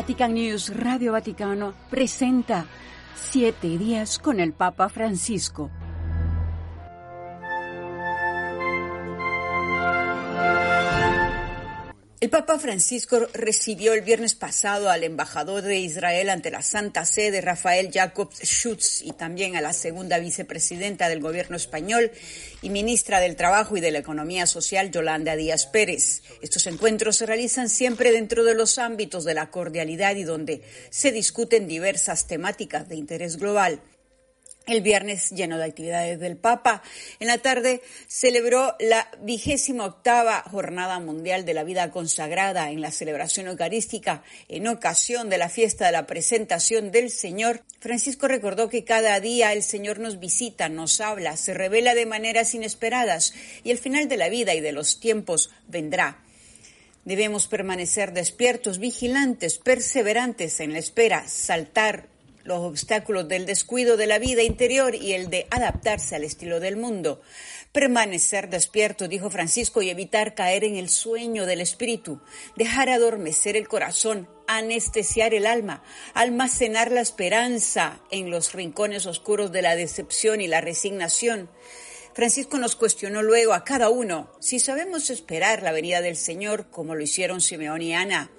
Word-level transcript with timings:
Vatican 0.00 0.32
News 0.32 0.74
Radio 0.74 1.12
Vaticano 1.12 1.74
presenta 1.90 2.64
Siete 3.14 3.76
días 3.76 4.18
con 4.18 4.40
el 4.40 4.54
Papa 4.54 4.88
Francisco. 4.88 5.68
El 12.20 12.28
Papa 12.28 12.58
Francisco 12.58 13.28
recibió 13.32 13.94
el 13.94 14.02
viernes 14.02 14.34
pasado 14.34 14.90
al 14.90 15.04
embajador 15.04 15.62
de 15.62 15.78
Israel 15.78 16.28
ante 16.28 16.50
la 16.50 16.60
Santa 16.60 17.06
Sede, 17.06 17.40
Rafael 17.40 17.88
Jacob 17.90 18.30
Schutz, 18.42 19.00
y 19.00 19.12
también 19.12 19.56
a 19.56 19.62
la 19.62 19.72
segunda 19.72 20.18
vicepresidenta 20.18 21.08
del 21.08 21.22
gobierno 21.22 21.56
español 21.56 22.10
y 22.60 22.68
ministra 22.68 23.20
del 23.20 23.36
Trabajo 23.36 23.78
y 23.78 23.80
de 23.80 23.90
la 23.90 24.00
Economía 24.00 24.44
Social, 24.44 24.90
Yolanda 24.90 25.34
Díaz 25.34 25.64
Pérez. 25.64 26.20
Estos 26.42 26.66
encuentros 26.66 27.16
se 27.16 27.24
realizan 27.24 27.70
siempre 27.70 28.12
dentro 28.12 28.44
de 28.44 28.54
los 28.54 28.76
ámbitos 28.76 29.24
de 29.24 29.32
la 29.32 29.50
cordialidad 29.50 30.14
y 30.16 30.24
donde 30.24 30.60
se 30.90 31.12
discuten 31.12 31.68
diversas 31.68 32.26
temáticas 32.26 32.86
de 32.86 32.96
interés 32.96 33.38
global. 33.38 33.80
El 34.66 34.82
viernes, 34.82 35.30
lleno 35.30 35.56
de 35.56 35.64
actividades 35.64 36.20
del 36.20 36.36
Papa, 36.36 36.82
en 37.18 37.28
la 37.28 37.38
tarde 37.38 37.82
celebró 38.06 38.76
la 38.78 39.10
vigésima 39.22 39.86
octava 39.86 40.44
Jornada 40.50 41.00
Mundial 41.00 41.44
de 41.44 41.54
la 41.54 41.64
Vida 41.64 41.90
Consagrada 41.90 42.70
en 42.70 42.82
la 42.82 42.92
celebración 42.92 43.48
eucarística 43.48 44.22
en 44.48 44.68
ocasión 44.68 45.30
de 45.30 45.38
la 45.38 45.48
fiesta 45.48 45.86
de 45.86 45.92
la 45.92 46.06
presentación 46.06 46.92
del 46.92 47.10
Señor. 47.10 47.62
Francisco 47.80 48.28
recordó 48.28 48.68
que 48.68 48.84
cada 48.84 49.18
día 49.18 49.52
el 49.54 49.62
Señor 49.62 49.98
nos 49.98 50.20
visita, 50.20 50.68
nos 50.68 51.00
habla, 51.00 51.36
se 51.38 51.54
revela 51.54 51.94
de 51.94 52.06
maneras 52.06 52.54
inesperadas 52.54 53.34
y 53.64 53.70
el 53.70 53.78
final 53.78 54.08
de 54.08 54.18
la 54.18 54.28
vida 54.28 54.54
y 54.54 54.60
de 54.60 54.72
los 54.72 55.00
tiempos 55.00 55.50
vendrá. 55.68 56.22
Debemos 57.06 57.46
permanecer 57.46 58.12
despiertos, 58.12 58.78
vigilantes, 58.78 59.56
perseverantes 59.56 60.60
en 60.60 60.74
la 60.74 60.78
espera, 60.78 61.26
saltar 61.26 62.08
los 62.44 62.58
obstáculos 62.60 63.28
del 63.28 63.46
descuido 63.46 63.96
de 63.96 64.06
la 64.06 64.18
vida 64.18 64.42
interior 64.42 64.94
y 64.94 65.12
el 65.12 65.30
de 65.30 65.46
adaptarse 65.50 66.16
al 66.16 66.24
estilo 66.24 66.60
del 66.60 66.76
mundo. 66.76 67.20
Permanecer 67.72 68.48
despierto, 68.48 69.06
dijo 69.06 69.30
Francisco, 69.30 69.82
y 69.82 69.90
evitar 69.90 70.34
caer 70.34 70.64
en 70.64 70.76
el 70.76 70.88
sueño 70.88 71.46
del 71.46 71.60
espíritu, 71.60 72.20
dejar 72.56 72.88
adormecer 72.88 73.56
el 73.56 73.68
corazón, 73.68 74.28
anestesiar 74.46 75.34
el 75.34 75.46
alma, 75.46 75.82
almacenar 76.14 76.90
la 76.90 77.00
esperanza 77.00 78.00
en 78.10 78.30
los 78.30 78.52
rincones 78.52 79.06
oscuros 79.06 79.52
de 79.52 79.62
la 79.62 79.76
decepción 79.76 80.40
y 80.40 80.48
la 80.48 80.60
resignación. 80.60 81.48
Francisco 82.12 82.58
nos 82.58 82.74
cuestionó 82.74 83.22
luego 83.22 83.52
a 83.52 83.62
cada 83.62 83.88
uno 83.88 84.32
si 84.40 84.58
sabemos 84.58 85.10
esperar 85.10 85.62
la 85.62 85.70
venida 85.70 86.00
del 86.00 86.16
Señor 86.16 86.68
como 86.70 86.96
lo 86.96 87.02
hicieron 87.02 87.40
Simeón 87.40 87.82
y 87.82 87.94
Ana 87.94 88.30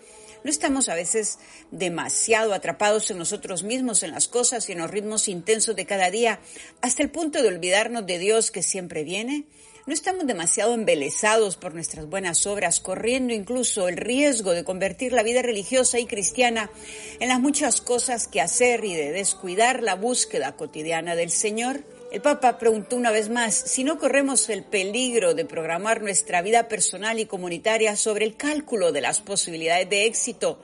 ¿No 0.44 0.50
estamos 0.50 0.90
a 0.90 0.96
veces 0.96 1.38
demasiado 1.70 2.54
atrapados 2.54 3.12
en 3.12 3.20
nosotros 3.20 3.62
mismos, 3.62 4.02
en 4.02 4.12
las 4.12 4.28
cosas 4.28 4.68
y 4.68 4.72
en 4.72 4.80
los 4.80 4.90
ritmos 4.90 5.28
intensos 5.28 5.76
de 5.76 5.86
cada 5.86 6.10
día, 6.10 6.40
hasta 6.82 7.04
el 7.04 7.12
punto 7.12 7.44
de 7.44 7.50
olvidarnos 7.50 8.08
de 8.08 8.18
Dios 8.18 8.50
que 8.50 8.64
siempre 8.64 9.04
viene? 9.04 9.46
¿No 9.86 9.94
estamos 9.94 10.26
demasiado 10.26 10.74
embelesados 10.74 11.58
por 11.58 11.74
nuestras 11.74 12.08
buenas 12.08 12.46
obras, 12.48 12.80
corriendo 12.80 13.34
incluso 13.34 13.88
el 13.88 13.98
riesgo 13.98 14.52
de 14.52 14.64
convertir 14.64 15.12
la 15.12 15.24
vida 15.24 15.42
religiosa 15.42 16.00
y 16.00 16.06
cristiana 16.06 16.72
en 17.20 17.30
las 17.30 17.40
muchas 17.40 17.82
cosas 17.82 18.28
que 18.28 18.42
hacer 18.42 18.84
y 18.86 18.96
de 18.96 19.12
descuidar 19.12 19.84
la 19.84 19.96
búsqueda 19.96 20.56
cotidiana 20.56 21.16
del 21.16 21.30
Señor? 21.30 21.84
El 22.12 22.22
Papa 22.22 22.58
preguntó 22.58 22.98
una 22.98 23.10
vez 23.10 23.30
más 23.30 23.56
si 23.56 23.86
no 23.86 23.98
corremos 23.98 24.50
el 24.50 24.66
peligro 24.66 25.34
de 25.34 25.46
programar 25.46 26.02
nuestra 26.02 26.42
vida 26.42 26.68
personal 26.68 27.22
y 27.22 27.26
comunitaria 27.26 27.96
sobre 27.96 28.26
el 28.26 28.36
cálculo 28.36 28.92
de 28.92 29.00
las 29.00 29.22
posibilidades 29.22 29.90
de 29.90 30.08
éxito, 30.08 30.60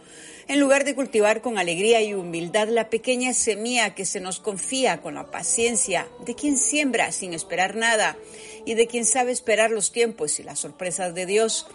en 0.50 0.60
lugar 0.60 0.84
de 0.84 0.94
cultivar 0.94 1.42
con 1.42 1.58
alegría 1.58 2.02
y 2.02 2.14
humildad 2.14 2.68
la 2.68 2.90
pequeña 2.90 3.34
semilla 3.34 3.96
que 3.96 4.04
se 4.04 4.20
nos 4.20 4.42
confía 4.42 5.02
con 5.02 5.16
la 5.16 5.32
paciencia 5.32 6.10
de 6.26 6.36
quien 6.36 6.58
siembra 6.58 7.14
sin 7.14 7.34
esperar 7.34 7.78
nada 7.78 8.18
y 8.66 8.74
de 8.74 8.88
quien 8.88 9.06
sabe 9.06 9.32
esperar 9.32 9.72
los 9.72 9.94
tiempos 9.94 10.42
y 10.42 10.44
las 10.44 10.60
sorpresas 10.60 11.16
de 11.16 11.26
Dios. 11.26 11.66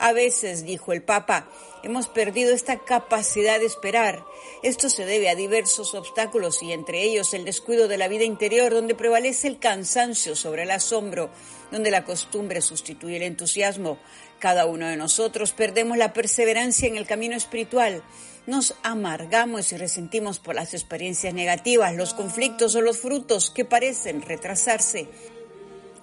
A 0.00 0.12
veces, 0.12 0.64
dijo 0.64 0.92
el 0.92 1.02
Papa, 1.02 1.48
hemos 1.82 2.06
perdido 2.06 2.54
esta 2.54 2.78
capacidad 2.78 3.58
de 3.58 3.66
esperar. 3.66 4.24
Esto 4.62 4.88
se 4.90 5.04
debe 5.04 5.28
a 5.28 5.34
diversos 5.34 5.94
obstáculos 5.94 6.62
y 6.62 6.72
entre 6.72 7.02
ellos 7.02 7.34
el 7.34 7.44
descuido 7.44 7.88
de 7.88 7.98
la 7.98 8.06
vida 8.06 8.22
interior, 8.22 8.72
donde 8.72 8.94
prevalece 8.94 9.48
el 9.48 9.58
cansancio 9.58 10.36
sobre 10.36 10.62
el 10.62 10.70
asombro, 10.70 11.30
donde 11.72 11.90
la 11.90 12.04
costumbre 12.04 12.60
sustituye 12.60 13.16
el 13.16 13.24
entusiasmo. 13.24 13.98
Cada 14.38 14.66
uno 14.66 14.86
de 14.86 14.96
nosotros 14.96 15.50
perdemos 15.50 15.98
la 15.98 16.12
perseverancia 16.12 16.86
en 16.86 16.96
el 16.96 17.06
camino 17.06 17.34
espiritual. 17.34 18.04
Nos 18.46 18.76
amargamos 18.84 19.72
y 19.72 19.76
resentimos 19.76 20.38
por 20.38 20.54
las 20.54 20.74
experiencias 20.74 21.34
negativas, 21.34 21.96
los 21.96 22.14
conflictos 22.14 22.76
o 22.76 22.80
los 22.80 22.98
frutos 22.98 23.50
que 23.50 23.64
parecen 23.64 24.22
retrasarse. 24.22 25.08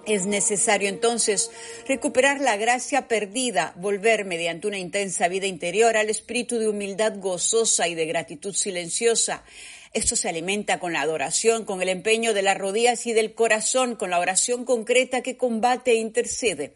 Es 0.06 0.24
necesario 0.24 0.88
entonces 0.88 1.50
recuperar 1.88 2.40
la 2.40 2.56
gracia 2.56 3.08
perdida, 3.08 3.72
volver 3.76 4.24
mediante 4.24 4.68
una 4.68 4.78
intensa 4.78 5.26
vida 5.26 5.46
interior 5.46 5.96
al 5.96 6.10
espíritu 6.10 6.60
de 6.60 6.68
humildad 6.68 7.14
gozosa 7.18 7.88
y 7.88 7.96
de 7.96 8.06
gratitud 8.06 8.54
silenciosa. 8.54 9.42
Esto 9.96 10.14
se 10.14 10.28
alimenta 10.28 10.78
con 10.78 10.92
la 10.92 11.00
adoración, 11.00 11.64
con 11.64 11.80
el 11.80 11.88
empeño 11.88 12.34
de 12.34 12.42
las 12.42 12.58
rodillas 12.58 13.06
y 13.06 13.14
del 13.14 13.32
corazón, 13.32 13.96
con 13.96 14.10
la 14.10 14.18
oración 14.18 14.66
concreta 14.66 15.22
que 15.22 15.38
combate 15.38 15.92
e 15.92 15.94
intercede. 15.94 16.74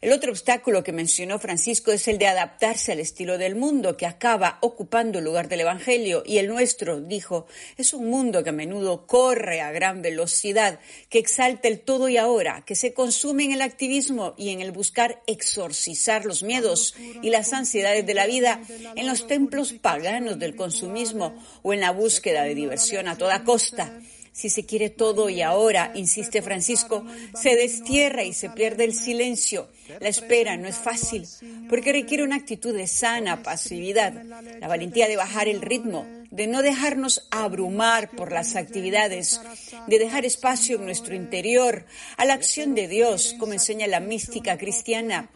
El 0.00 0.12
otro 0.12 0.30
obstáculo 0.30 0.84
que 0.84 0.92
mencionó 0.92 1.40
Francisco 1.40 1.90
es 1.90 2.06
el 2.06 2.18
de 2.18 2.28
adaptarse 2.28 2.92
al 2.92 3.00
estilo 3.00 3.36
del 3.36 3.56
mundo 3.56 3.96
que 3.96 4.06
acaba 4.06 4.58
ocupando 4.60 5.18
el 5.18 5.24
lugar 5.24 5.48
del 5.48 5.62
Evangelio 5.62 6.22
y 6.24 6.38
el 6.38 6.46
nuestro, 6.46 7.00
dijo, 7.00 7.46
es 7.76 7.92
un 7.94 8.08
mundo 8.08 8.44
que 8.44 8.50
a 8.50 8.52
menudo 8.52 9.08
corre 9.08 9.60
a 9.60 9.72
gran 9.72 10.00
velocidad, 10.00 10.78
que 11.08 11.18
exalta 11.18 11.66
el 11.66 11.80
todo 11.80 12.08
y 12.08 12.16
ahora, 12.16 12.62
que 12.64 12.76
se 12.76 12.94
consume 12.94 13.44
en 13.44 13.52
el 13.52 13.62
activismo 13.62 14.34
y 14.36 14.50
en 14.50 14.60
el 14.60 14.70
buscar 14.70 15.20
exorcizar 15.26 16.24
los 16.24 16.44
miedos 16.44 16.94
y 17.20 17.30
las 17.30 17.52
ansiedades 17.52 18.06
de 18.06 18.14
la 18.14 18.26
vida 18.28 18.60
en 18.94 19.06
los 19.06 19.26
templos 19.26 19.72
paganos 19.72 20.38
del 20.38 20.54
consumismo 20.54 21.34
o 21.62 21.72
en 21.72 21.80
la 21.80 21.90
búsqueda 21.90 22.44
de 22.44 22.54
diversión 22.58 23.08
a 23.08 23.16
toda 23.16 23.44
costa. 23.44 23.92
Si 24.32 24.50
se 24.50 24.64
quiere 24.64 24.88
todo 24.88 25.28
y 25.28 25.42
ahora, 25.42 25.90
insiste 25.96 26.42
Francisco, 26.42 27.04
se 27.34 27.56
destierra 27.56 28.22
y 28.22 28.32
se 28.32 28.50
pierde 28.50 28.84
el 28.84 28.94
silencio. 28.94 29.68
La 29.98 30.08
espera 30.08 30.56
no 30.56 30.68
es 30.68 30.76
fácil 30.76 31.26
porque 31.68 31.92
requiere 31.92 32.22
una 32.22 32.36
actitud 32.36 32.72
de 32.72 32.86
sana 32.86 33.42
pasividad, 33.42 34.12
la 34.60 34.68
valentía 34.68 35.08
de 35.08 35.16
bajar 35.16 35.48
el 35.48 35.60
ritmo, 35.60 36.06
de 36.30 36.46
no 36.46 36.62
dejarnos 36.62 37.26
abrumar 37.32 38.10
por 38.10 38.30
las 38.30 38.54
actividades, 38.54 39.40
de 39.88 39.98
dejar 39.98 40.24
espacio 40.24 40.76
en 40.76 40.84
nuestro 40.84 41.16
interior 41.16 41.84
a 42.16 42.24
la 42.24 42.34
acción 42.34 42.76
de 42.76 42.86
Dios, 42.86 43.34
como 43.40 43.54
enseña 43.54 43.88
la 43.88 43.98
mística 43.98 44.56
cristiana. 44.56 45.30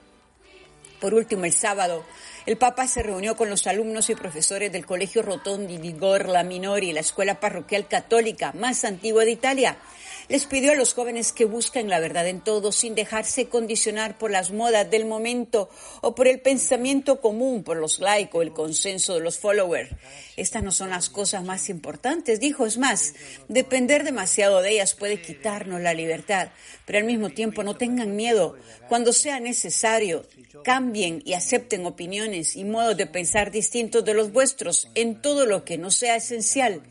Por 1.00 1.14
último, 1.14 1.44
el 1.44 1.52
sábado, 1.52 2.04
el 2.46 2.56
Papa 2.56 2.86
se 2.88 3.02
reunió 3.02 3.36
con 3.36 3.48
los 3.50 3.66
alumnos 3.66 4.10
y 4.10 4.14
profesores 4.14 4.72
del 4.72 4.86
Colegio 4.86 5.22
Rotondi 5.22 5.78
di 5.78 5.92
Gorla 5.92 6.42
Minori, 6.42 6.92
la 6.92 7.00
escuela 7.00 7.38
parroquial 7.38 7.86
católica 7.86 8.52
más 8.52 8.84
antigua 8.84 9.24
de 9.24 9.32
Italia. 9.32 9.78
Les 10.28 10.46
pidió 10.46 10.72
a 10.72 10.76
los 10.76 10.94
jóvenes 10.94 11.32
que 11.32 11.44
busquen 11.44 11.88
la 11.88 12.00
verdad 12.00 12.26
en 12.26 12.40
todo 12.40 12.72
sin 12.72 12.94
dejarse 12.94 13.48
condicionar 13.48 14.16
por 14.18 14.30
las 14.30 14.50
modas 14.50 14.90
del 14.90 15.04
momento 15.04 15.68
o 16.00 16.14
por 16.14 16.26
el 16.26 16.40
pensamiento 16.40 17.20
común, 17.20 17.62
por 17.64 17.76
los 17.76 18.00
likes 18.00 18.36
o 18.36 18.42
el 18.42 18.52
consenso 18.52 19.14
de 19.14 19.20
los 19.20 19.38
followers. 19.38 19.90
Estas 20.36 20.62
no 20.62 20.70
son 20.70 20.90
las 20.90 21.10
cosas 21.10 21.44
más 21.44 21.68
importantes, 21.68 22.40
dijo. 22.40 22.66
Es 22.66 22.78
más, 22.78 23.14
depender 23.48 24.04
demasiado 24.04 24.62
de 24.62 24.70
ellas 24.70 24.94
puede 24.94 25.20
quitarnos 25.20 25.80
la 25.80 25.92
libertad, 25.92 26.50
pero 26.86 26.98
al 26.98 27.04
mismo 27.04 27.30
tiempo 27.30 27.62
no 27.62 27.76
tengan 27.76 28.16
miedo. 28.16 28.56
Cuando 28.88 29.12
sea 29.12 29.40
necesario, 29.40 30.24
cambien 30.64 31.20
y 31.24 31.34
acepten 31.34 31.84
opiniones 31.84 32.31
y 32.32 32.64
modos 32.64 32.96
de 32.96 33.06
pensar 33.06 33.50
distintos 33.50 34.04
de 34.04 34.14
los 34.14 34.32
vuestros 34.32 34.88
en 34.94 35.20
todo 35.20 35.46
lo 35.46 35.64
que 35.64 35.78
no 35.78 35.90
sea 35.90 36.16
esencial. 36.16 36.82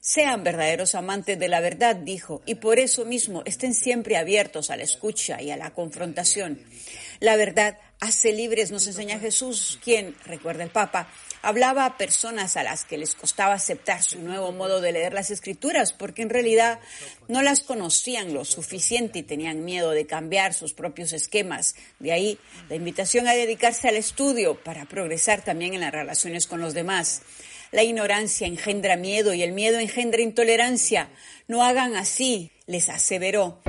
Sean 0.00 0.44
verdaderos 0.44 0.94
amantes 0.94 1.38
de 1.38 1.48
la 1.48 1.60
verdad, 1.60 1.96
dijo, 1.96 2.40
y 2.46 2.54
por 2.54 2.78
eso 2.78 3.04
mismo 3.04 3.42
estén 3.44 3.74
siempre 3.74 4.16
abiertos 4.16 4.70
a 4.70 4.76
la 4.76 4.84
escucha 4.84 5.42
y 5.42 5.50
a 5.50 5.56
la 5.56 5.70
confrontación. 5.70 6.60
La 7.20 7.36
verdad 7.36 7.76
hace 8.00 8.32
libres, 8.32 8.70
nos 8.70 8.86
enseña 8.86 9.18
Jesús, 9.18 9.78
quien, 9.82 10.14
recuerda 10.24 10.62
el 10.64 10.70
Papa, 10.70 11.08
hablaba 11.42 11.84
a 11.84 11.96
personas 11.96 12.56
a 12.56 12.62
las 12.62 12.84
que 12.84 12.98
les 12.98 13.14
costaba 13.14 13.54
aceptar 13.54 14.02
su 14.02 14.20
nuevo 14.20 14.52
modo 14.52 14.80
de 14.80 14.92
leer 14.92 15.12
las 15.12 15.30
escrituras, 15.30 15.92
porque 15.92 16.22
en 16.22 16.30
realidad 16.30 16.80
no 17.26 17.42
las 17.42 17.60
conocían 17.60 18.34
lo 18.34 18.44
suficiente 18.44 19.20
y 19.20 19.22
tenían 19.22 19.64
miedo 19.64 19.90
de 19.90 20.06
cambiar 20.06 20.54
sus 20.54 20.72
propios 20.72 21.12
esquemas. 21.12 21.74
De 21.98 22.12
ahí 22.12 22.38
la 22.68 22.76
invitación 22.76 23.26
a 23.26 23.34
dedicarse 23.34 23.88
al 23.88 23.96
estudio 23.96 24.62
para 24.62 24.84
progresar 24.86 25.42
también 25.42 25.74
en 25.74 25.80
las 25.80 25.92
relaciones 25.92 26.46
con 26.46 26.60
los 26.60 26.74
demás. 26.74 27.22
La 27.70 27.82
ignorancia 27.82 28.46
engendra 28.46 28.96
miedo 28.96 29.34
y 29.34 29.42
el 29.42 29.52
miedo 29.52 29.78
engendra 29.78 30.22
intolerancia. 30.22 31.10
No 31.48 31.62
hagan 31.62 31.96
así, 31.96 32.50
les 32.66 32.88
aseveró. 32.88 33.60